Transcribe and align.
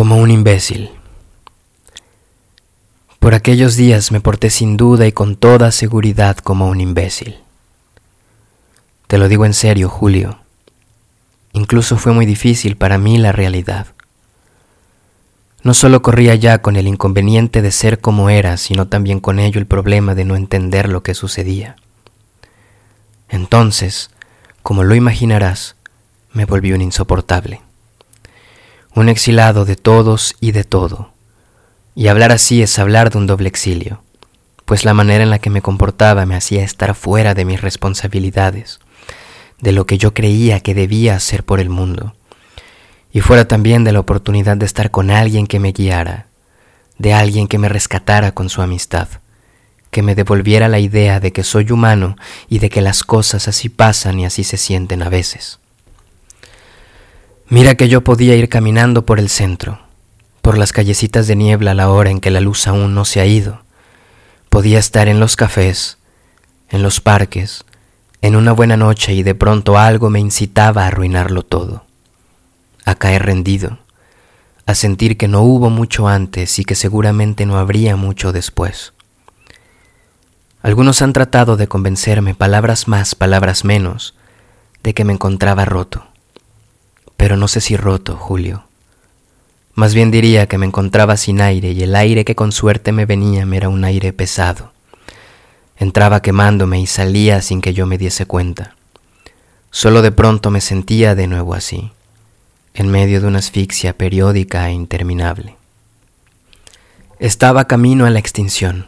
como 0.00 0.16
un 0.16 0.30
imbécil. 0.30 0.92
Por 3.18 3.34
aquellos 3.34 3.76
días 3.76 4.12
me 4.12 4.22
porté 4.22 4.48
sin 4.48 4.78
duda 4.78 5.06
y 5.06 5.12
con 5.12 5.36
toda 5.36 5.70
seguridad 5.72 6.38
como 6.38 6.68
un 6.68 6.80
imbécil. 6.80 7.36
Te 9.08 9.18
lo 9.18 9.28
digo 9.28 9.44
en 9.44 9.52
serio, 9.52 9.90
Julio. 9.90 10.38
Incluso 11.52 11.98
fue 11.98 12.14
muy 12.14 12.24
difícil 12.24 12.78
para 12.78 12.96
mí 12.96 13.18
la 13.18 13.32
realidad. 13.32 13.88
No 15.62 15.74
solo 15.74 16.00
corría 16.00 16.34
ya 16.34 16.62
con 16.62 16.76
el 16.76 16.86
inconveniente 16.86 17.60
de 17.60 17.70
ser 17.70 18.00
como 18.00 18.30
era, 18.30 18.56
sino 18.56 18.88
también 18.88 19.20
con 19.20 19.38
ello 19.38 19.60
el 19.60 19.66
problema 19.66 20.14
de 20.14 20.24
no 20.24 20.34
entender 20.34 20.88
lo 20.88 21.02
que 21.02 21.12
sucedía. 21.12 21.76
Entonces, 23.28 24.08
como 24.62 24.82
lo 24.82 24.94
imaginarás, 24.94 25.76
me 26.32 26.46
volví 26.46 26.72
un 26.72 26.80
insoportable 26.80 27.60
un 28.94 29.08
exilado 29.08 29.64
de 29.64 29.76
todos 29.76 30.34
y 30.40 30.52
de 30.52 30.64
todo. 30.64 31.12
Y 31.94 32.08
hablar 32.08 32.32
así 32.32 32.62
es 32.62 32.78
hablar 32.78 33.10
de 33.10 33.18
un 33.18 33.26
doble 33.26 33.48
exilio, 33.48 34.02
pues 34.64 34.84
la 34.84 34.94
manera 34.94 35.22
en 35.22 35.30
la 35.30 35.38
que 35.38 35.50
me 35.50 35.62
comportaba 35.62 36.26
me 36.26 36.36
hacía 36.36 36.64
estar 36.64 36.94
fuera 36.94 37.34
de 37.34 37.44
mis 37.44 37.60
responsabilidades, 37.60 38.80
de 39.60 39.72
lo 39.72 39.86
que 39.86 39.98
yo 39.98 40.12
creía 40.12 40.60
que 40.60 40.74
debía 40.74 41.14
hacer 41.14 41.44
por 41.44 41.60
el 41.60 41.70
mundo, 41.70 42.14
y 43.12 43.20
fuera 43.20 43.46
también 43.46 43.84
de 43.84 43.92
la 43.92 44.00
oportunidad 44.00 44.56
de 44.56 44.66
estar 44.66 44.90
con 44.90 45.10
alguien 45.10 45.46
que 45.46 45.60
me 45.60 45.72
guiara, 45.72 46.26
de 46.98 47.14
alguien 47.14 47.46
que 47.46 47.58
me 47.58 47.68
rescatara 47.68 48.32
con 48.32 48.48
su 48.48 48.60
amistad, 48.60 49.08
que 49.90 50.02
me 50.02 50.14
devolviera 50.14 50.68
la 50.68 50.78
idea 50.78 51.20
de 51.20 51.32
que 51.32 51.44
soy 51.44 51.70
humano 51.70 52.16
y 52.48 52.58
de 52.58 52.70
que 52.70 52.80
las 52.80 53.02
cosas 53.04 53.48
así 53.48 53.68
pasan 53.68 54.20
y 54.20 54.24
así 54.24 54.44
se 54.44 54.56
sienten 54.56 55.02
a 55.02 55.08
veces. 55.08 55.59
Mira 57.52 57.74
que 57.74 57.88
yo 57.88 58.04
podía 58.04 58.36
ir 58.36 58.48
caminando 58.48 59.04
por 59.04 59.18
el 59.18 59.28
centro, 59.28 59.80
por 60.40 60.56
las 60.56 60.72
callecitas 60.72 61.26
de 61.26 61.34
niebla 61.34 61.72
a 61.72 61.74
la 61.74 61.90
hora 61.90 62.08
en 62.10 62.20
que 62.20 62.30
la 62.30 62.40
luz 62.40 62.68
aún 62.68 62.94
no 62.94 63.04
se 63.04 63.20
ha 63.20 63.26
ido. 63.26 63.62
Podía 64.50 64.78
estar 64.78 65.08
en 65.08 65.18
los 65.18 65.34
cafés, 65.34 65.98
en 66.68 66.84
los 66.84 67.00
parques, 67.00 67.64
en 68.22 68.36
una 68.36 68.52
buena 68.52 68.76
noche 68.76 69.14
y 69.14 69.24
de 69.24 69.34
pronto 69.34 69.78
algo 69.78 70.10
me 70.10 70.20
incitaba 70.20 70.84
a 70.84 70.86
arruinarlo 70.86 71.42
todo, 71.42 71.84
a 72.84 72.94
caer 72.94 73.26
rendido, 73.26 73.78
a 74.64 74.76
sentir 74.76 75.16
que 75.16 75.26
no 75.26 75.42
hubo 75.42 75.70
mucho 75.70 76.06
antes 76.06 76.56
y 76.60 76.64
que 76.64 76.76
seguramente 76.76 77.46
no 77.46 77.58
habría 77.58 77.96
mucho 77.96 78.30
después. 78.30 78.92
Algunos 80.62 81.02
han 81.02 81.12
tratado 81.12 81.56
de 81.56 81.66
convencerme, 81.66 82.36
palabras 82.36 82.86
más, 82.86 83.16
palabras 83.16 83.64
menos, 83.64 84.14
de 84.84 84.94
que 84.94 85.04
me 85.04 85.14
encontraba 85.14 85.64
roto 85.64 86.09
pero 87.20 87.36
no 87.36 87.48
sé 87.48 87.60
si 87.60 87.76
roto, 87.76 88.16
Julio. 88.16 88.64
Más 89.74 89.92
bien 89.92 90.10
diría 90.10 90.46
que 90.46 90.56
me 90.56 90.64
encontraba 90.64 91.18
sin 91.18 91.42
aire 91.42 91.72
y 91.72 91.82
el 91.82 91.94
aire 91.94 92.24
que 92.24 92.34
con 92.34 92.50
suerte 92.50 92.92
me 92.92 93.04
venía 93.04 93.44
me 93.44 93.58
era 93.58 93.68
un 93.68 93.84
aire 93.84 94.14
pesado. 94.14 94.72
Entraba 95.76 96.22
quemándome 96.22 96.80
y 96.80 96.86
salía 96.86 97.42
sin 97.42 97.60
que 97.60 97.74
yo 97.74 97.84
me 97.84 97.98
diese 97.98 98.24
cuenta. 98.24 98.74
Solo 99.70 100.00
de 100.00 100.12
pronto 100.12 100.50
me 100.50 100.62
sentía 100.62 101.14
de 101.14 101.26
nuevo 101.26 101.52
así, 101.52 101.92
en 102.72 102.88
medio 102.88 103.20
de 103.20 103.26
una 103.26 103.40
asfixia 103.40 103.98
periódica 103.98 104.70
e 104.70 104.72
interminable. 104.72 105.56
Estaba 107.18 107.66
camino 107.66 108.06
a 108.06 108.10
la 108.10 108.18
extinción. 108.18 108.86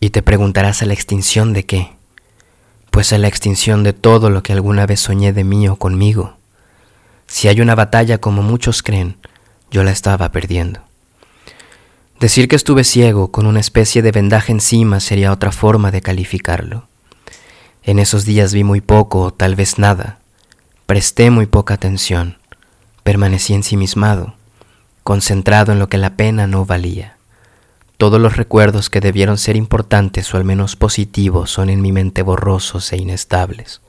Y 0.00 0.08
te 0.08 0.22
preguntarás 0.22 0.80
a 0.80 0.86
la 0.86 0.94
extinción 0.94 1.52
de 1.52 1.66
qué? 1.66 1.90
Pues 2.90 3.12
a 3.12 3.18
la 3.18 3.28
extinción 3.28 3.82
de 3.82 3.92
todo 3.92 4.30
lo 4.30 4.42
que 4.42 4.54
alguna 4.54 4.86
vez 4.86 5.00
soñé 5.00 5.34
de 5.34 5.44
mí 5.44 5.68
o 5.68 5.76
conmigo 5.76 6.36
si 7.36 7.48
hay 7.48 7.60
una 7.60 7.74
batalla 7.74 8.16
como 8.16 8.42
muchos 8.42 8.82
creen, 8.82 9.18
yo 9.70 9.84
la 9.84 9.90
estaba 9.90 10.32
perdiendo. 10.32 10.80
Decir 12.18 12.48
que 12.48 12.56
estuve 12.56 12.82
ciego 12.82 13.30
con 13.30 13.44
una 13.44 13.60
especie 13.60 14.00
de 14.00 14.10
vendaje 14.10 14.52
encima 14.52 15.00
sería 15.00 15.30
otra 15.30 15.52
forma 15.52 15.90
de 15.90 16.00
calificarlo. 16.00 16.88
En 17.82 17.98
esos 17.98 18.24
días 18.24 18.54
vi 18.54 18.64
muy 18.64 18.80
poco 18.80 19.20
o 19.20 19.34
tal 19.34 19.54
vez 19.54 19.78
nada. 19.78 20.18
Presté 20.86 21.30
muy 21.30 21.44
poca 21.44 21.74
atención. 21.74 22.38
Permanecí 23.02 23.52
ensimismado, 23.52 24.34
concentrado 25.02 25.72
en 25.72 25.78
lo 25.78 25.90
que 25.90 25.98
la 25.98 26.16
pena 26.16 26.46
no 26.46 26.64
valía. 26.64 27.18
Todos 27.98 28.18
los 28.18 28.38
recuerdos 28.38 28.88
que 28.88 29.02
debieron 29.02 29.36
ser 29.36 29.56
importantes 29.56 30.32
o 30.32 30.38
al 30.38 30.44
menos 30.44 30.74
positivos 30.74 31.50
son 31.50 31.68
en 31.68 31.82
mi 31.82 31.92
mente 31.92 32.22
borrosos 32.22 32.94
e 32.94 32.96
inestables. 32.96 33.82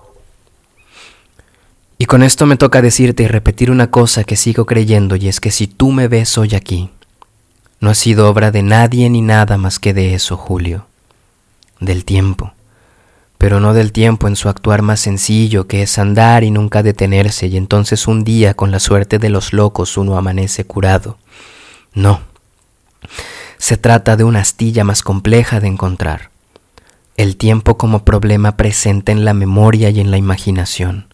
Con 2.07 2.23
esto 2.23 2.45
me 2.45 2.55
toca 2.55 2.81
decirte 2.81 3.23
y 3.23 3.27
repetir 3.27 3.69
una 3.69 3.91
cosa 3.91 4.23
que 4.23 4.37
sigo 4.37 4.65
creyendo 4.65 5.17
y 5.17 5.27
es 5.27 5.41
que 5.41 5.51
si 5.51 5.67
tú 5.67 5.91
me 5.91 6.07
ves 6.07 6.37
hoy 6.37 6.55
aquí, 6.55 6.89
no 7.81 7.89
ha 7.89 7.95
sido 7.95 8.29
obra 8.29 8.49
de 8.49 8.63
nadie 8.63 9.09
ni 9.09 9.21
nada 9.21 9.57
más 9.57 9.77
que 9.77 9.93
de 9.93 10.13
eso, 10.13 10.37
Julio, 10.37 10.87
del 11.81 12.05
tiempo, 12.05 12.53
pero 13.37 13.59
no 13.59 13.73
del 13.73 13.91
tiempo 13.91 14.29
en 14.29 14.37
su 14.37 14.47
actuar 14.47 14.83
más 14.83 15.01
sencillo 15.01 15.67
que 15.67 15.81
es 15.81 15.97
andar 15.97 16.45
y 16.45 16.49
nunca 16.49 16.81
detenerse 16.81 17.47
y 17.47 17.57
entonces 17.57 18.07
un 18.07 18.23
día 18.23 18.53
con 18.53 18.71
la 18.71 18.79
suerte 18.79 19.19
de 19.19 19.29
los 19.29 19.51
locos 19.51 19.97
uno 19.97 20.17
amanece 20.17 20.63
curado. 20.63 21.17
No, 21.93 22.21
se 23.57 23.75
trata 23.75 24.15
de 24.15 24.23
una 24.23 24.39
astilla 24.39 24.85
más 24.85 25.03
compleja 25.03 25.59
de 25.59 25.67
encontrar, 25.67 26.29
el 27.17 27.35
tiempo 27.35 27.77
como 27.77 28.05
problema 28.05 28.55
presente 28.55 29.11
en 29.11 29.25
la 29.25 29.33
memoria 29.33 29.89
y 29.89 29.99
en 29.99 30.09
la 30.09 30.17
imaginación 30.17 31.06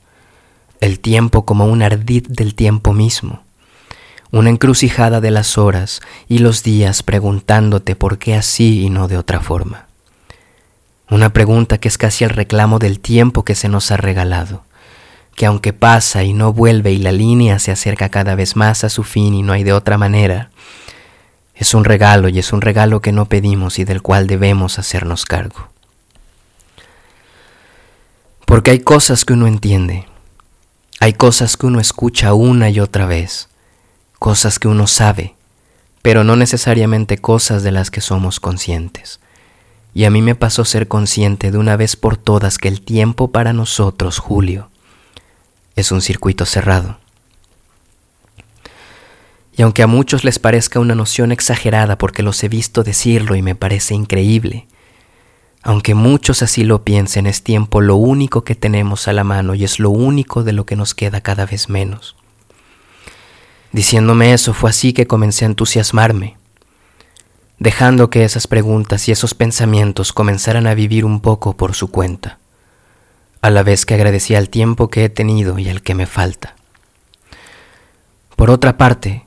el 0.83 0.99
tiempo 0.99 1.45
como 1.45 1.66
un 1.66 1.81
ardid 1.81 2.27
del 2.27 2.55
tiempo 2.55 2.91
mismo, 2.91 3.41
una 4.31 4.49
encrucijada 4.49 5.21
de 5.21 5.31
las 5.31 5.57
horas 5.57 6.01
y 6.27 6.39
los 6.39 6.61
días 6.61 7.03
preguntándote 7.03 7.95
por 7.95 8.17
qué 8.17 8.35
así 8.35 8.81
y 8.81 8.89
no 8.89 9.07
de 9.07 9.17
otra 9.17 9.39
forma. 9.39 9.88
Una 11.09 11.31
pregunta 11.31 11.77
que 11.77 11.88
es 11.88 11.97
casi 11.97 12.25
el 12.25 12.31
reclamo 12.31 12.79
del 12.79 12.99
tiempo 12.99 13.45
que 13.45 13.55
se 13.55 13.69
nos 13.69 13.91
ha 13.91 13.97
regalado, 13.97 14.66
que 15.35 15.45
aunque 15.45 15.72
pasa 15.72 16.25
y 16.25 16.33
no 16.33 16.51
vuelve 16.51 16.91
y 16.91 16.97
la 16.97 17.13
línea 17.13 17.59
se 17.59 17.72
acerca 17.72 18.09
cada 18.09 18.35
vez 18.35 18.57
más 18.57 18.83
a 18.83 18.89
su 18.89 19.05
fin 19.05 19.33
y 19.35 19.41
no 19.41 19.53
hay 19.53 19.63
de 19.63 19.72
otra 19.72 19.97
manera, 19.97 20.49
es 21.55 21.73
un 21.73 21.85
regalo 21.85 22.27
y 22.27 22.39
es 22.39 22.51
un 22.51 22.59
regalo 22.59 22.99
que 22.99 23.13
no 23.13 23.29
pedimos 23.29 23.79
y 23.79 23.85
del 23.85 24.01
cual 24.01 24.27
debemos 24.27 24.79
hacernos 24.79 25.23
cargo. 25.23 25.69
Porque 28.45 28.72
hay 28.72 28.79
cosas 28.79 29.23
que 29.23 29.31
uno 29.31 29.47
entiende, 29.47 30.07
hay 31.03 31.12
cosas 31.12 31.58
que 31.58 31.66
uno 31.66 31.81
escucha 31.81 32.34
una 32.34 32.69
y 32.69 32.80
otra 32.80 33.06
vez, 33.06 33.50
cosas 34.19 34.58
que 34.58 34.69
uno 34.69 34.88
sabe, 34.88 35.36
pero 36.02 36.24
no 36.24 36.38
necesariamente 36.38 37.18
cosas 37.18 37.62
de 37.62 37.74
las 37.74 37.91
que 37.91 38.00
somos 38.00 38.40
conscientes. 38.40 39.19
Y 39.94 40.06
a 40.06 40.09
mí 40.09 40.22
me 40.22 40.34
pasó 40.34 40.64
ser 40.64 40.88
consciente 40.88 41.52
de 41.52 41.58
una 41.58 41.75
vez 41.75 41.97
por 41.97 42.16
todas 42.16 42.58
que 42.58 42.69
el 42.69 42.80
tiempo 42.80 43.34
para 43.34 43.52
nosotros, 43.52 44.18
Julio, 44.18 44.69
es 45.75 45.91
un 45.91 46.02
circuito 46.02 46.46
cerrado. 46.46 46.97
Y 49.58 49.64
aunque 49.64 49.84
a 49.84 49.88
muchos 49.88 50.24
les 50.24 50.40
parezca 50.40 50.80
una 50.80 50.96
noción 50.96 51.34
exagerada 51.34 51.97
porque 51.97 52.24
los 52.24 52.41
he 52.46 52.47
visto 52.47 52.81
decirlo 52.81 53.35
y 53.35 53.41
me 53.41 53.56
parece 53.56 53.94
increíble, 53.94 54.68
aunque 55.63 55.96
muchos 55.96 56.44
así 56.44 56.66
lo 56.66 56.84
piensen, 56.84 57.25
es 57.25 57.41
tiempo 57.41 57.79
lo 57.79 57.96
único 57.96 58.44
que 58.44 58.53
tenemos 58.53 59.07
a 59.07 59.13
la 59.13 59.24
mano 59.24 59.56
y 59.56 59.63
es 59.63 59.79
lo 59.79 59.90
único 59.90 60.44
de 60.44 60.51
lo 60.51 60.66
que 60.66 60.75
nos 60.75 60.94
queda 60.94 61.22
cada 61.22 61.46
vez 61.46 61.69
menos. 61.69 62.18
Diciéndome 63.72 64.34
eso 64.34 64.53
fue 64.53 64.69
así 64.69 64.91
que 64.91 65.07
comencé 65.07 65.46
a 65.46 65.47
entusiasmarme, 65.47 66.35
dejando 67.59 68.09
que 68.09 68.25
esas 68.25 68.46
preguntas 68.46 69.07
y 69.07 69.13
esos 69.13 69.34
pensamientos 69.34 70.12
comenzaran 70.12 70.68
a 70.68 70.73
vivir 70.73 71.06
un 71.06 71.22
poco 71.22 71.56
por 71.56 71.73
su 71.73 71.90
cuenta, 71.90 72.40
a 73.41 73.50
la 73.50 73.63
vez 73.63 73.85
que 73.85 73.94
agradecía 73.94 74.40
el 74.40 74.50
tiempo 74.50 74.90
que 74.90 75.05
he 75.05 75.09
tenido 75.09 75.59
y 75.59 75.70
el 75.70 75.82
que 75.82 75.96
me 75.96 76.05
falta. 76.05 76.55
Por 78.35 78.49
otra 78.49 78.78
parte, 78.78 79.26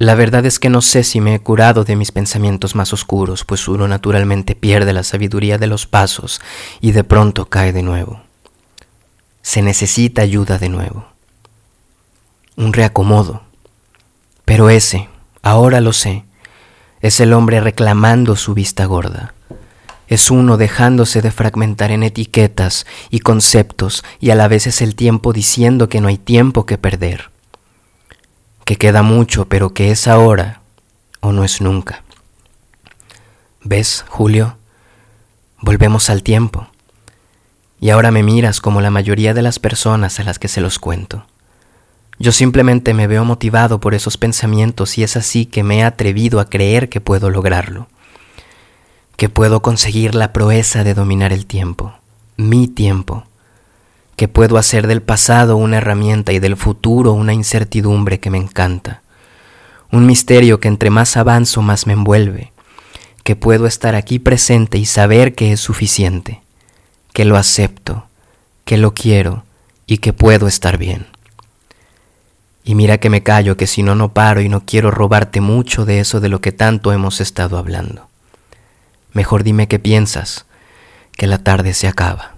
la 0.00 0.14
verdad 0.14 0.46
es 0.46 0.58
que 0.58 0.70
no 0.70 0.80
sé 0.80 1.04
si 1.04 1.20
me 1.20 1.34
he 1.34 1.40
curado 1.40 1.84
de 1.84 1.94
mis 1.94 2.10
pensamientos 2.10 2.74
más 2.74 2.94
oscuros, 2.94 3.44
pues 3.44 3.68
uno 3.68 3.86
naturalmente 3.86 4.54
pierde 4.54 4.94
la 4.94 5.02
sabiduría 5.02 5.58
de 5.58 5.66
los 5.66 5.86
pasos 5.86 6.40
y 6.80 6.92
de 6.92 7.04
pronto 7.04 7.50
cae 7.50 7.74
de 7.74 7.82
nuevo. 7.82 8.22
Se 9.42 9.60
necesita 9.60 10.22
ayuda 10.22 10.56
de 10.56 10.70
nuevo. 10.70 11.04
Un 12.56 12.72
reacomodo. 12.72 13.42
Pero 14.46 14.70
ese, 14.70 15.10
ahora 15.42 15.82
lo 15.82 15.92
sé, 15.92 16.24
es 17.02 17.20
el 17.20 17.34
hombre 17.34 17.60
reclamando 17.60 18.36
su 18.36 18.54
vista 18.54 18.86
gorda. 18.86 19.34
Es 20.08 20.30
uno 20.30 20.56
dejándose 20.56 21.20
de 21.20 21.30
fragmentar 21.30 21.90
en 21.90 22.04
etiquetas 22.04 22.86
y 23.10 23.20
conceptos 23.20 24.02
y 24.18 24.30
a 24.30 24.34
la 24.34 24.48
vez 24.48 24.66
es 24.66 24.80
el 24.80 24.94
tiempo 24.94 25.34
diciendo 25.34 25.90
que 25.90 26.00
no 26.00 26.08
hay 26.08 26.16
tiempo 26.16 26.64
que 26.64 26.78
perder 26.78 27.29
que 28.70 28.76
queda 28.76 29.02
mucho, 29.02 29.46
pero 29.46 29.74
que 29.74 29.90
es 29.90 30.06
ahora 30.06 30.60
o 31.18 31.32
no 31.32 31.42
es 31.42 31.60
nunca. 31.60 32.04
¿Ves, 33.64 34.04
Julio? 34.08 34.58
Volvemos 35.58 36.08
al 36.08 36.22
tiempo. 36.22 36.68
Y 37.80 37.90
ahora 37.90 38.12
me 38.12 38.22
miras 38.22 38.60
como 38.60 38.80
la 38.80 38.92
mayoría 38.92 39.34
de 39.34 39.42
las 39.42 39.58
personas 39.58 40.20
a 40.20 40.22
las 40.22 40.38
que 40.38 40.46
se 40.46 40.60
los 40.60 40.78
cuento. 40.78 41.26
Yo 42.20 42.30
simplemente 42.30 42.94
me 42.94 43.08
veo 43.08 43.24
motivado 43.24 43.80
por 43.80 43.92
esos 43.92 44.16
pensamientos 44.16 44.98
y 44.98 45.02
es 45.02 45.16
así 45.16 45.46
que 45.46 45.64
me 45.64 45.80
he 45.80 45.82
atrevido 45.82 46.38
a 46.38 46.48
creer 46.48 46.88
que 46.88 47.00
puedo 47.00 47.28
lograrlo, 47.28 47.88
que 49.16 49.28
puedo 49.28 49.62
conseguir 49.62 50.14
la 50.14 50.32
proeza 50.32 50.84
de 50.84 50.94
dominar 50.94 51.32
el 51.32 51.44
tiempo, 51.46 51.94
mi 52.36 52.68
tiempo, 52.68 53.24
que 54.20 54.28
puedo 54.28 54.58
hacer 54.58 54.86
del 54.86 55.00
pasado 55.00 55.56
una 55.56 55.78
herramienta 55.78 56.34
y 56.34 56.40
del 56.40 56.58
futuro 56.58 57.14
una 57.14 57.32
incertidumbre 57.32 58.20
que 58.20 58.28
me 58.28 58.36
encanta, 58.36 59.00
un 59.90 60.04
misterio 60.04 60.60
que 60.60 60.68
entre 60.68 60.90
más 60.90 61.16
avanzo 61.16 61.62
más 61.62 61.86
me 61.86 61.94
envuelve, 61.94 62.52
que 63.24 63.34
puedo 63.34 63.66
estar 63.66 63.94
aquí 63.94 64.18
presente 64.18 64.76
y 64.76 64.84
saber 64.84 65.34
que 65.34 65.52
es 65.52 65.60
suficiente, 65.60 66.42
que 67.14 67.24
lo 67.24 67.38
acepto, 67.38 68.08
que 68.66 68.76
lo 68.76 68.92
quiero 68.92 69.44
y 69.86 69.96
que 69.96 70.12
puedo 70.12 70.48
estar 70.48 70.76
bien. 70.76 71.06
Y 72.62 72.74
mira 72.74 72.98
que 72.98 73.08
me 73.08 73.22
callo, 73.22 73.56
que 73.56 73.66
si 73.66 73.82
no, 73.82 73.94
no 73.94 74.12
paro 74.12 74.42
y 74.42 74.50
no 74.50 74.66
quiero 74.66 74.90
robarte 74.90 75.40
mucho 75.40 75.86
de 75.86 75.98
eso 75.98 76.20
de 76.20 76.28
lo 76.28 76.42
que 76.42 76.52
tanto 76.52 76.92
hemos 76.92 77.22
estado 77.22 77.56
hablando. 77.56 78.06
Mejor 79.14 79.44
dime 79.44 79.66
qué 79.66 79.78
piensas, 79.78 80.44
que 81.12 81.26
la 81.26 81.38
tarde 81.38 81.72
se 81.72 81.88
acaba. 81.88 82.34